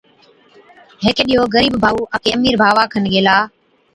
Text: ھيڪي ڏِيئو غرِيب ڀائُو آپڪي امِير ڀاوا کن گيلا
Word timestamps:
ھيڪي 1.03 1.23
ڏِيئو 1.27 1.43
غرِيب 1.53 1.73
ڀائُو 1.83 1.99
آپڪي 2.13 2.29
امِير 2.35 2.55
ڀاوا 2.61 2.83
کن 2.91 3.03
گيلا 3.13 3.37